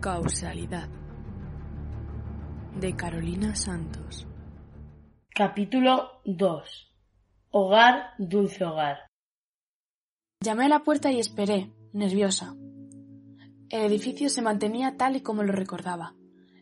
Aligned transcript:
Causalidad 0.00 0.88
de 2.78 2.94
Carolina 2.94 3.56
Santos. 3.56 4.28
Capítulo 5.28 6.20
2. 6.24 6.94
Hogar, 7.50 8.10
dulce 8.16 8.64
hogar. 8.64 8.98
Llamé 10.40 10.66
a 10.66 10.68
la 10.68 10.84
puerta 10.84 11.10
y 11.10 11.18
esperé, 11.18 11.72
nerviosa. 11.92 12.54
El 13.70 13.82
edificio 13.82 14.28
se 14.28 14.40
mantenía 14.40 14.96
tal 14.96 15.16
y 15.16 15.20
como 15.20 15.42
lo 15.42 15.52
recordaba. 15.52 16.14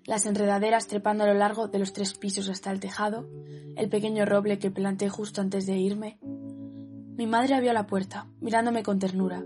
Las 0.06 0.24
enredaderas 0.24 0.86
trepando 0.86 1.24
a 1.24 1.26
lo 1.26 1.34
largo 1.34 1.68
de 1.68 1.78
los 1.78 1.92
tres 1.92 2.14
pisos 2.14 2.48
hasta 2.48 2.70
el 2.70 2.80
tejado, 2.80 3.28
el 3.76 3.90
pequeño 3.90 4.24
roble 4.24 4.58
que 4.58 4.70
planté 4.70 5.10
justo 5.10 5.42
antes 5.42 5.66
de 5.66 5.76
irme. 5.76 6.18
Mi 6.22 7.26
madre 7.26 7.54
abrió 7.54 7.74
la 7.74 7.86
puerta, 7.86 8.30
mirándome 8.40 8.82
con 8.82 8.98
ternura. 8.98 9.44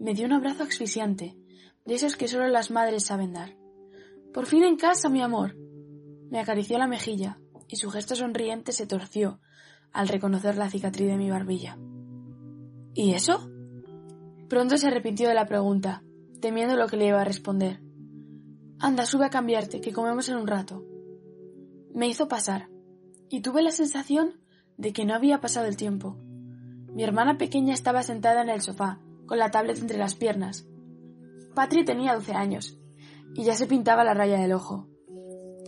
Me 0.00 0.14
dio 0.14 0.24
un 0.24 0.32
abrazo 0.32 0.62
asfixiante, 0.62 1.36
de 1.84 1.94
esos 1.94 2.16
que 2.16 2.28
solo 2.28 2.48
las 2.48 2.70
madres 2.70 3.04
saben 3.04 3.32
dar. 3.32 3.56
Por 4.32 4.46
fin 4.46 4.64
en 4.64 4.76
casa, 4.76 5.08
mi 5.08 5.22
amor. 5.22 5.56
Me 6.30 6.40
acarició 6.40 6.78
la 6.78 6.86
mejilla, 6.86 7.38
y 7.68 7.76
su 7.76 7.90
gesto 7.90 8.16
sonriente 8.16 8.72
se 8.72 8.86
torció 8.86 9.40
al 9.92 10.08
reconocer 10.08 10.56
la 10.56 10.70
cicatriz 10.70 11.08
de 11.08 11.16
mi 11.16 11.30
barbilla. 11.30 11.78
¿Y 12.94 13.12
eso? 13.12 13.50
Pronto 14.48 14.76
se 14.76 14.88
arrepintió 14.88 15.28
de 15.28 15.34
la 15.34 15.46
pregunta, 15.46 16.02
temiendo 16.40 16.76
lo 16.76 16.88
que 16.88 16.96
le 16.96 17.06
iba 17.06 17.20
a 17.20 17.24
responder. 17.24 17.80
Anda, 18.78 19.06
sube 19.06 19.26
a 19.26 19.30
cambiarte, 19.30 19.80
que 19.80 19.92
comemos 19.92 20.28
en 20.28 20.36
un 20.36 20.46
rato. 20.46 20.84
Me 21.94 22.08
hizo 22.08 22.28
pasar, 22.28 22.68
y 23.28 23.40
tuve 23.40 23.62
la 23.62 23.70
sensación 23.70 24.40
de 24.76 24.92
que 24.92 25.04
no 25.04 25.14
había 25.14 25.40
pasado 25.40 25.66
el 25.66 25.76
tiempo. 25.76 26.16
Mi 26.92 27.04
hermana 27.04 27.38
pequeña 27.38 27.74
estaba 27.74 28.02
sentada 28.02 28.42
en 28.42 28.48
el 28.48 28.60
sofá, 28.60 29.00
con 29.26 29.38
la 29.38 29.50
tablet 29.50 29.78
entre 29.78 29.98
las 29.98 30.14
piernas. 30.14 30.66
Patri 31.54 31.84
tenía 31.84 32.14
doce 32.14 32.32
años, 32.32 32.78
y 33.34 33.44
ya 33.44 33.54
se 33.54 33.66
pintaba 33.66 34.04
la 34.04 34.14
raya 34.14 34.38
del 34.38 34.52
ojo. 34.52 34.88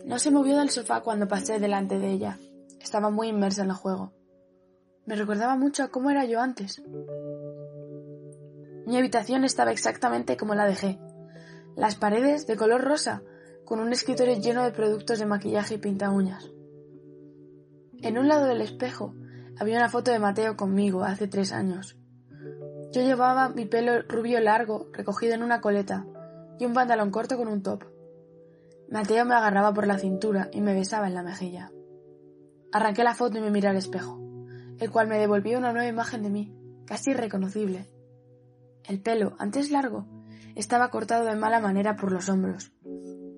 No 0.05 0.19
se 0.19 0.31
movió 0.31 0.59
del 0.59 0.71
sofá 0.71 1.01
cuando 1.01 1.29
pasé 1.29 1.59
delante 1.59 1.99
de 1.99 2.11
ella. 2.11 2.39
Estaba 2.81 3.11
muy 3.11 3.29
inmersa 3.29 3.63
en 3.63 3.71
el 3.71 3.77
juego. 3.77 4.13
Me 5.05 5.17
recordaba 5.17 5.57
mucho 5.57 5.83
a 5.85 5.89
cómo 5.89 6.11
era 6.11 6.25
yo 6.25 6.41
antes. 6.41 6.83
Mi 8.87 8.97
habitación 8.97 9.45
estaba 9.45 9.73
exactamente 9.73 10.37
como 10.37 10.55
la 10.55 10.67
dejé. 10.67 10.99
Las 11.77 11.97
paredes 11.97 12.47
de 12.47 12.57
color 12.57 12.83
rosa, 12.83 13.23
con 13.65 13.81
un 13.81 13.93
escritorio 13.93 14.39
lleno 14.39 14.65
de 14.65 14.71
productos 14.71 15.19
de 15.19 15.27
maquillaje 15.27 15.75
y 15.75 15.79
pinta 15.79 16.11
uñas. 16.11 16.51
En 18.01 18.19
un 18.19 18.29
lado 18.29 18.47
del 18.47 18.61
espejo 18.61 19.15
había 19.59 19.79
una 19.79 19.89
foto 19.89 20.13
de 20.13 20.19
Mateo 20.19 20.57
conmigo 20.57 21.03
hace 21.03 21.27
tres 21.27 21.53
años. 21.53 21.97
Yo 22.97 23.03
llevaba 23.03 23.51
mi 23.51 23.67
pelo 23.67 24.01
rubio 24.09 24.41
largo, 24.41 24.89
recogido 24.91 25.35
en 25.35 25.43
una 25.43 25.61
coleta, 25.61 26.07
y 26.59 26.65
un 26.65 26.73
pantalón 26.73 27.11
corto 27.11 27.37
con 27.37 27.47
un 27.47 27.63
top. 27.63 27.85
Mateo 28.91 29.27
me 29.27 29.35
agarraba 29.35 29.75
por 29.75 29.87
la 29.87 29.99
cintura 29.99 30.49
y 30.51 30.63
me 30.63 30.73
besaba 30.73 31.07
en 31.07 31.13
la 31.13 31.23
mejilla. 31.23 31.71
Arranqué 32.73 33.05
la 33.05 33.15
foto 33.15 33.37
y 33.37 33.43
me 33.43 33.51
miré 33.51 33.69
al 33.69 33.77
espejo, 33.77 34.19
el 34.79 34.91
cual 34.91 35.09
me 35.09 35.19
devolvió 35.19 35.59
una 35.59 35.75
nueva 35.75 35.87
imagen 35.87 36.23
de 36.23 36.31
mí, 36.31 36.57
casi 36.87 37.11
irreconocible. 37.11 37.87
El 38.83 39.03
pelo, 39.03 39.37
antes 39.39 39.71
largo, 39.71 40.07
estaba 40.55 40.89
cortado 40.89 41.27
de 41.27 41.37
mala 41.37 41.61
manera 41.61 41.97
por 41.97 42.13
los 42.13 42.31
hombros. 42.31 42.73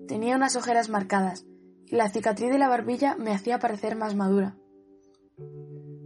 Tenía 0.07 0.37
unas 0.37 0.55
ojeras 0.55 0.89
marcadas, 0.89 1.47
y 1.85 1.97
la 1.97 2.09
cicatriz 2.11 2.53
de 2.53 2.59
la 2.59 2.69
barbilla 2.69 3.17
me 3.17 3.33
hacía 3.33 3.59
parecer 3.59 3.97
más 3.97 4.15
madura. 4.15 4.57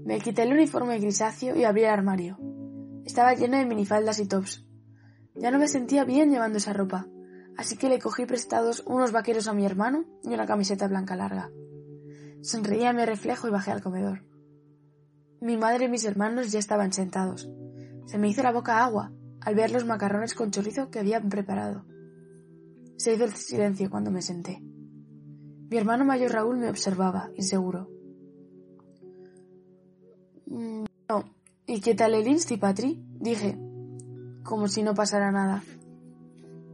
Me 0.06 0.20
quité 0.20 0.44
el 0.44 0.54
uniforme 0.54 0.98
grisáceo 0.98 1.54
y 1.54 1.64
abrí 1.64 1.82
el 1.82 1.90
armario. 1.90 2.38
Estaba 3.04 3.34
lleno 3.34 3.56
de 3.56 3.66
minifaldas 3.66 4.18
y 4.20 4.26
tops. 4.26 4.64
Ya 5.34 5.50
no 5.50 5.58
me 5.58 5.68
sentía 5.68 6.04
bien 6.04 6.30
llevando 6.30 6.58
esa 6.58 6.72
ropa, 6.72 7.06
así 7.56 7.76
que 7.76 7.88
le 7.88 7.98
cogí 7.98 8.26
prestados 8.26 8.82
unos 8.86 9.12
vaqueros 9.12 9.48
a 9.48 9.54
mi 9.54 9.64
hermano 9.64 10.04
y 10.22 10.34
una 10.34 10.46
camiseta 10.46 10.88
blanca 10.88 11.16
larga. 11.16 11.50
Sonreí 12.42 12.84
a 12.84 12.92
mi 12.92 13.04
reflejo 13.04 13.48
y 13.48 13.50
bajé 13.50 13.70
al 13.70 13.82
comedor. 13.82 14.24
Mi 15.40 15.56
madre 15.56 15.86
y 15.86 15.88
mis 15.88 16.04
hermanos 16.04 16.52
ya 16.52 16.58
estaban 16.58 16.92
sentados. 16.92 17.50
Se 18.06 18.18
me 18.18 18.28
hizo 18.28 18.42
la 18.42 18.52
boca 18.52 18.84
agua 18.84 19.12
al 19.40 19.54
ver 19.54 19.70
los 19.70 19.84
macarrones 19.84 20.34
con 20.34 20.50
chorizo 20.50 20.90
que 20.90 21.00
habían 21.00 21.28
preparado. 21.28 21.84
Se 22.96 23.14
hizo 23.14 23.24
el 23.24 23.32
silencio 23.32 23.90
cuando 23.90 24.10
me 24.10 24.22
senté. 24.22 24.60
Mi 24.60 25.76
hermano 25.76 26.04
mayor 26.04 26.32
Raúl 26.32 26.58
me 26.58 26.68
observaba, 26.68 27.30
inseguro. 27.34 27.88
Mm, 30.46 30.84
no. 31.08 31.24
¿Y 31.66 31.80
qué 31.80 31.94
tal 31.94 32.14
el 32.14 32.26
Insti, 32.26 32.56
Patri? 32.56 33.00
Dije, 33.20 33.56
como 34.42 34.66
si 34.66 34.82
no 34.82 34.94
pasara 34.94 35.30
nada. 35.30 35.62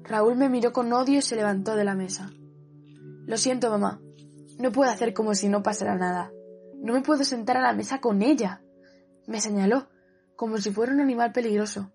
Raúl 0.05 0.37
me 0.37 0.49
miró 0.49 0.73
con 0.73 0.93
odio 0.93 1.19
y 1.19 1.23
se 1.23 1.37
levantó 1.37 1.77
de 1.77 1.85
la 1.85 1.95
mesa. 1.95 2.31
Lo 3.27 3.37
siento, 3.37 3.71
mamá. 3.71 4.01
No 4.59 4.73
puedo 4.73 4.91
hacer 4.91 5.13
como 5.13 5.35
si 5.35 5.51
no 5.51 5.63
pasara 5.63 5.97
nada. 5.97 6.33
No 6.81 6.95
me 6.95 7.03
puedo 7.03 7.23
sentar 7.25 7.59
a 7.59 7.63
la 7.63 7.75
mesa 7.75 8.01
con 8.01 8.23
ella. 8.23 8.63
Me 9.27 9.41
señaló, 9.41 9.89
como 10.37 10.57
si 10.57 10.71
fuera 10.71 10.93
un 10.93 11.01
animal 11.01 11.33
peligroso. 11.33 11.93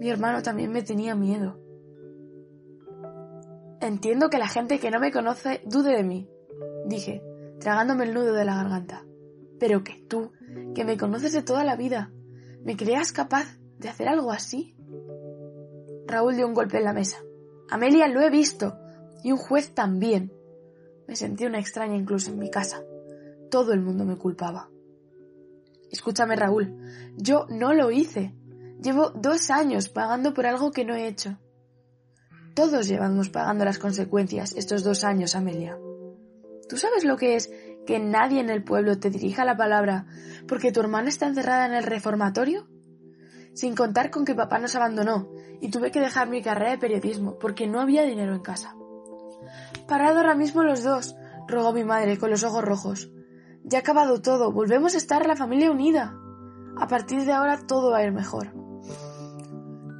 Mi 0.00 0.10
hermano 0.10 0.42
también 0.42 0.72
me 0.72 0.82
tenía 0.82 1.14
miedo. 1.14 1.60
Entiendo 3.80 4.30
que 4.30 4.38
la 4.38 4.48
gente 4.48 4.80
que 4.80 4.90
no 4.90 4.98
me 4.98 5.12
conoce 5.12 5.62
dude 5.64 5.96
de 5.96 6.02
mí, 6.02 6.28
dije, 6.86 7.22
tragándome 7.60 8.04
el 8.04 8.14
nudo 8.14 8.32
de 8.32 8.44
la 8.44 8.56
garganta. 8.56 9.04
Pero 9.60 9.84
que 9.84 10.04
tú, 10.08 10.32
que 10.74 10.84
me 10.84 10.96
conoces 10.96 11.32
de 11.32 11.42
toda 11.42 11.64
la 11.64 11.76
vida, 11.76 12.12
¿me 12.62 12.76
creas 12.76 13.12
capaz 13.12 13.58
de 13.78 13.88
hacer 13.88 14.08
algo 14.08 14.32
así? 14.32 14.76
Raúl 16.06 16.36
dio 16.36 16.46
un 16.46 16.54
golpe 16.54 16.78
en 16.78 16.84
la 16.84 16.92
mesa. 16.92 17.18
Amelia 17.70 18.08
lo 18.08 18.20
he 18.20 18.30
visto. 18.30 18.78
Y 19.22 19.32
un 19.32 19.38
juez 19.38 19.74
también. 19.74 20.32
Me 21.08 21.16
sentí 21.16 21.46
una 21.46 21.58
extraña 21.58 21.96
incluso 21.96 22.30
en 22.30 22.38
mi 22.38 22.50
casa. 22.50 22.82
Todo 23.50 23.72
el 23.72 23.80
mundo 23.80 24.04
me 24.04 24.16
culpaba. 24.16 24.70
Escúchame, 25.90 26.36
Raúl. 26.36 26.76
Yo 27.16 27.46
no 27.48 27.72
lo 27.72 27.90
hice. 27.90 28.34
Llevo 28.82 29.10
dos 29.10 29.50
años 29.50 29.88
pagando 29.88 30.34
por 30.34 30.46
algo 30.46 30.70
que 30.72 30.84
no 30.84 30.94
he 30.94 31.06
hecho. 31.06 31.38
Todos 32.54 32.86
llevamos 32.86 33.30
pagando 33.30 33.64
las 33.64 33.78
consecuencias 33.78 34.54
estos 34.56 34.84
dos 34.84 35.04
años, 35.04 35.34
Amelia. 35.34 35.78
¿Tú 36.68 36.76
sabes 36.76 37.04
lo 37.04 37.16
que 37.16 37.36
es 37.36 37.50
que 37.86 37.98
nadie 37.98 38.40
en 38.40 38.50
el 38.50 38.64
pueblo 38.64 38.98
te 38.98 39.10
dirija 39.10 39.44
la 39.44 39.56
palabra 39.56 40.06
porque 40.48 40.72
tu 40.72 40.80
hermana 40.80 41.08
está 41.08 41.26
encerrada 41.26 41.66
en 41.66 41.74
el 41.74 41.84
reformatorio? 41.84 42.66
Sin 43.54 43.74
contar 43.74 44.10
con 44.10 44.24
que 44.24 44.34
papá 44.34 44.58
nos 44.58 44.74
abandonó 44.74 45.28
y 45.60 45.70
tuve 45.70 45.90
que 45.90 46.00
dejar 46.00 46.28
mi 46.28 46.42
carrera 46.42 46.72
de 46.72 46.78
periodismo 46.78 47.38
porque 47.38 47.66
no 47.66 47.80
había 47.80 48.02
dinero 48.02 48.34
en 48.34 48.40
casa. 48.40 48.74
Parad 49.86 50.16
ahora 50.16 50.34
mismo 50.34 50.62
los 50.62 50.82
dos, 50.82 51.14
rogó 51.46 51.72
mi 51.72 51.84
madre 51.84 52.18
con 52.18 52.30
los 52.30 52.42
ojos 52.42 52.64
rojos. 52.64 53.10
Ya 53.62 53.78
ha 53.78 53.80
acabado 53.80 54.20
todo, 54.20 54.52
volvemos 54.52 54.94
a 54.94 54.98
estar 54.98 55.26
la 55.26 55.36
familia 55.36 55.70
unida. 55.70 56.14
A 56.78 56.88
partir 56.88 57.24
de 57.24 57.32
ahora 57.32 57.58
todo 57.66 57.90
va 57.90 57.98
a 57.98 58.04
ir 58.04 58.12
mejor. 58.12 58.54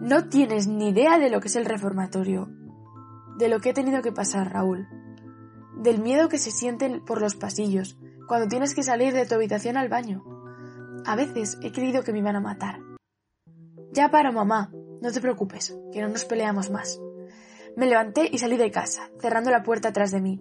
No 0.01 0.29
tienes 0.29 0.67
ni 0.67 0.91
idea 0.91 1.19
de 1.19 1.31
lo 1.31 1.41
que 1.41 1.49
es 1.49 1.57
el 1.57 1.65
reformatorio, 1.65 2.51
de 3.39 3.49
lo 3.49 3.61
que 3.61 3.71
he 3.71 3.75
tenido 3.75 4.03
que 4.03 4.13
pasar, 4.13 4.53
Raúl, 4.53 4.87
del 5.77 6.01
miedo 6.01 6.29
que 6.29 6.39
se 6.39 6.51
sienten 6.51 7.05
por 7.05 7.21
los 7.21 7.35
pasillos 7.35 7.99
cuando 8.27 8.49
tienes 8.49 8.75
que 8.75 8.83
salir 8.83 9.13
de 9.13 9.27
tu 9.27 9.35
habitación 9.35 9.77
al 9.77 9.89
baño. 9.89 10.25
A 11.07 11.17
veces 11.17 11.59
he 11.63 11.73
creído 11.73 12.03
que 12.03 12.13
me 12.13 12.21
iban 12.21 12.37
a 12.37 12.41
matar. 12.41 12.81
Ya 13.93 14.11
paro, 14.11 14.33
mamá, 14.33 14.73
no 15.01 15.13
te 15.13 15.21
preocupes, 15.21 15.77
que 15.93 16.01
no 16.01 16.09
nos 16.09 16.25
peleamos 16.25 16.71
más. 16.71 17.01
Me 17.77 17.87
levanté 17.87 18.29
y 18.31 18.39
salí 18.39 18.57
de 18.57 18.71
casa, 18.71 19.11
cerrando 19.21 19.51
la 19.51 19.63
puerta 19.63 19.89
atrás 19.89 20.11
de 20.11 20.21
mí. 20.21 20.41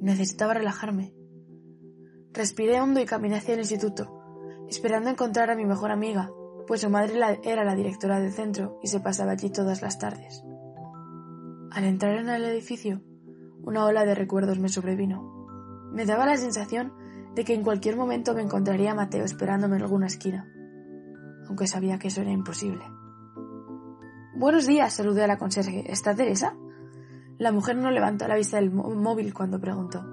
Necesitaba 0.00 0.54
relajarme. 0.54 1.14
Respiré 2.32 2.80
hondo 2.80 3.00
y 3.00 3.06
caminé 3.06 3.36
hacia 3.36 3.54
el 3.54 3.60
instituto, 3.60 4.66
esperando 4.68 5.10
encontrar 5.10 5.50
a 5.50 5.54
mi 5.54 5.64
mejor 5.64 5.90
amiga, 5.92 6.30
pues 6.66 6.80
su 6.80 6.90
madre 6.90 7.18
era 7.42 7.64
la 7.64 7.74
directora 7.74 8.20
del 8.20 8.32
centro 8.32 8.78
y 8.82 8.88
se 8.88 9.00
pasaba 9.00 9.32
allí 9.32 9.50
todas 9.50 9.82
las 9.82 9.98
tardes. 9.98 10.44
Al 11.70 11.84
entrar 11.84 12.18
en 12.18 12.28
el 12.28 12.44
edificio, 12.44 13.02
una 13.62 13.84
ola 13.84 14.04
de 14.04 14.14
recuerdos 14.14 14.58
me 14.58 14.68
sobrevino. 14.68 15.46
Me 15.92 16.06
daba 16.06 16.26
la 16.26 16.36
sensación 16.36 16.92
de 17.34 17.44
que 17.44 17.54
en 17.54 17.62
cualquier 17.62 17.96
momento 17.96 18.34
me 18.34 18.42
encontraría 18.42 18.92
a 18.92 18.94
Mateo 18.94 19.24
esperándome 19.24 19.76
en 19.76 19.82
alguna 19.82 20.06
esquina, 20.06 20.46
aunque 21.46 21.66
sabía 21.66 21.98
que 21.98 22.08
eso 22.08 22.20
era 22.20 22.30
imposible. 22.30 22.84
Buenos 24.34 24.66
días, 24.66 24.94
saludé 24.94 25.22
a 25.22 25.26
la 25.26 25.38
conserje. 25.38 25.84
¿Está 25.90 26.14
Teresa? 26.14 26.56
La 27.38 27.52
mujer 27.52 27.76
no 27.76 27.90
levantó 27.90 28.26
la 28.26 28.36
vista 28.36 28.56
del 28.56 28.70
móvil 28.70 29.32
cuando 29.34 29.60
preguntó. 29.60 30.04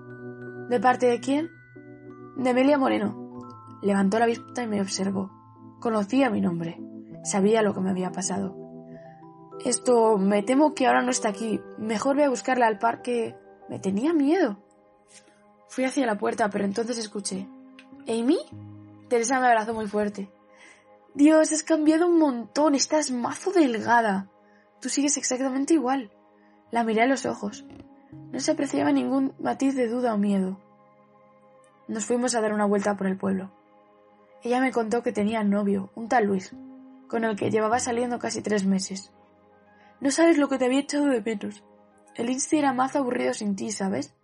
¿De 0.70 0.80
parte 0.80 1.08
de 1.08 1.20
quién? 1.20 1.50
De 2.38 2.50
Amelia 2.52 2.78
Moreno. 2.78 3.40
Levantó 3.82 4.20
la 4.20 4.26
vista 4.26 4.62
y 4.62 4.68
me 4.68 4.82
observó. 4.82 5.32
Conocía 5.80 6.30
mi 6.30 6.42
nombre. 6.42 6.80
Sabía 7.24 7.62
lo 7.62 7.74
que 7.74 7.82
me 7.82 7.90
había 7.90 8.12
pasado. 8.12 8.59
Esto, 9.66 10.18
me 10.18 10.42
temo 10.42 10.74
que 10.74 10.88
ahora 10.88 11.02
no 11.02 11.12
está 11.12 11.30
aquí. 11.30 11.60
Mejor 11.78 12.16
voy 12.16 12.26
a 12.26 12.30
buscarla 12.30 12.68
al 12.68 12.80
parque. 12.80 13.36
Me 13.68 13.80
tenía 13.80 14.14
miedo. 14.14 14.58
Fui 15.68 15.84
hacia 15.84 16.06
la 16.06 16.18
puerta, 16.18 16.50
pero 16.50 16.66
entonces 16.66 16.98
escuché. 16.98 17.48
¿Amy? 18.08 18.40
Teresa 19.10 19.40
me 19.40 19.48
abrazó 19.48 19.74
muy 19.74 19.88
fuerte. 19.88 20.32
Dios, 21.14 21.52
has 21.52 21.64
cambiado 21.64 22.08
un 22.08 22.20
montón. 22.20 22.74
Estás 22.74 23.12
mazo 23.12 23.52
delgada. 23.52 24.30
Tú 24.80 24.90
sigues 24.90 25.18
exactamente 25.18 25.74
igual. 25.74 26.12
La 26.72 26.84
miré 26.84 27.02
a 27.02 27.08
los 27.08 27.26
ojos. 27.26 27.66
No 28.32 28.40
se 28.40 28.52
apreciaba 28.52 28.92
ningún 28.92 29.34
matiz 29.40 29.76
de 29.76 29.88
duda 29.88 30.14
o 30.14 30.18
miedo. 30.18 30.58
Nos 31.88 32.06
fuimos 32.06 32.34
a 32.36 32.42
dar 32.42 32.54
una 32.54 32.66
vuelta 32.66 32.96
por 32.96 33.08
el 33.08 33.18
pueblo. 33.18 33.52
Ella 34.42 34.62
me 34.62 34.72
contó 34.72 35.04
que 35.04 35.12
tenía 35.12 35.44
novio, 35.44 35.92
un 35.96 36.08
tal 36.08 36.26
Luis, 36.26 36.56
con 37.08 37.26
el 37.26 37.36
que 37.36 37.52
llevaba 37.52 37.80
saliendo 37.80 38.20
casi 38.20 38.42
tres 38.42 38.66
meses. 38.66 39.12
No 40.02 40.12
sabes 40.12 40.38
lo 40.38 40.48
que 40.48 40.58
te 40.58 40.66
había 40.66 40.80
echado 40.80 41.08
de 41.08 41.22
menos. 41.22 41.64
El 42.16 42.30
Insti 42.30 42.58
era 42.58 42.74
más 42.74 42.96
aburrido 42.96 43.34
sin 43.34 43.56
ti, 43.56 43.72
¿sabes? 43.72 44.16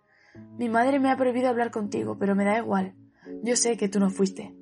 Mi 0.58 0.68
madre 0.68 1.00
me 1.00 1.10
ha 1.10 1.16
prohibido 1.16 1.48
hablar 1.48 1.70
contigo, 1.70 2.18
pero 2.18 2.34
me 2.34 2.44
da 2.44 2.58
igual. 2.58 2.94
Yo 3.42 3.56
sé 3.56 3.76
que 3.76 3.88
tú 3.88 4.00
no 4.00 4.10
fuiste. 4.10 4.54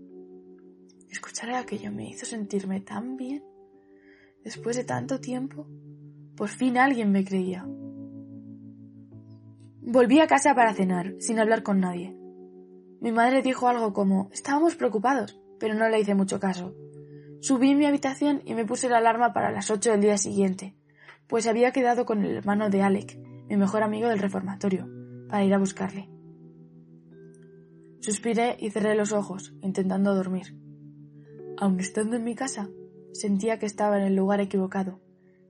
Escuchar 1.10 1.50
aquello 1.50 1.92
me 1.92 2.08
hizo 2.08 2.26
sentirme 2.26 2.80
tan 2.80 3.16
bien. 3.16 3.44
Después 4.42 4.76
de 4.76 4.84
tanto 4.84 5.20
tiempo, 5.20 5.66
por 6.36 6.48
fin 6.48 6.76
alguien 6.78 7.12
me 7.12 7.24
creía. 7.24 7.64
Volví 9.80 10.18
a 10.20 10.26
casa 10.26 10.54
para 10.54 10.74
cenar, 10.74 11.14
sin 11.20 11.38
hablar 11.38 11.62
con 11.62 11.80
nadie. 11.80 12.16
Mi 13.00 13.12
madre 13.12 13.42
dijo 13.42 13.68
algo 13.68 13.92
como 13.92 14.30
estábamos 14.32 14.74
preocupados, 14.74 15.40
pero 15.60 15.74
no 15.74 15.88
le 15.88 16.00
hice 16.00 16.14
mucho 16.14 16.40
caso. 16.40 16.74
Subí 17.40 17.70
en 17.70 17.78
mi 17.78 17.86
habitación 17.86 18.42
y 18.44 18.54
me 18.54 18.64
puse 18.64 18.88
la 18.88 18.98
alarma 18.98 19.32
para 19.32 19.52
las 19.52 19.70
ocho 19.70 19.90
del 19.90 20.00
día 20.00 20.16
siguiente, 20.16 20.74
pues 21.26 21.46
había 21.46 21.72
quedado 21.72 22.04
con 22.04 22.24
el 22.24 22.36
hermano 22.36 22.70
de 22.70 22.82
Alec, 22.82 23.18
mi 23.48 23.56
mejor 23.56 23.82
amigo 23.82 24.08
del 24.08 24.18
reformatorio, 24.18 24.88
para 25.28 25.44
ir 25.44 25.54
a 25.54 25.58
buscarle. 25.58 26.08
Suspiré 28.00 28.56
y 28.58 28.70
cerré 28.70 28.94
los 28.94 29.12
ojos, 29.12 29.54
intentando 29.62 30.14
dormir. 30.14 30.58
Aun 31.56 31.80
estando 31.80 32.16
en 32.16 32.24
mi 32.24 32.34
casa, 32.34 32.68
sentía 33.12 33.58
que 33.58 33.66
estaba 33.66 33.98
en 33.98 34.04
el 34.04 34.16
lugar 34.16 34.40
equivocado, 34.40 35.00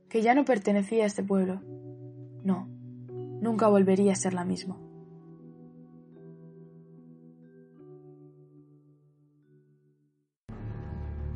que 0.08 0.22
ya 0.22 0.34
no 0.34 0.44
pertenecía 0.44 1.04
a 1.04 1.06
este 1.06 1.24
pueblo. 1.24 1.62
No, 2.44 2.68
nunca 3.40 3.68
volvería 3.68 4.12
a 4.12 4.16
ser 4.16 4.34
la 4.34 4.44
misma. 4.44 4.78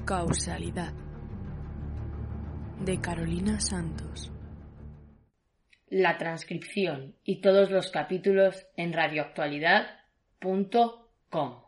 Causalidad 0.04 1.07
de 2.84 3.00
Carolina 3.00 3.60
Santos. 3.60 4.30
La 5.88 6.18
transcripción 6.18 7.14
y 7.24 7.40
todos 7.40 7.70
los 7.70 7.90
capítulos 7.90 8.66
en 8.76 8.92
radioactualidad.com. 8.92 11.67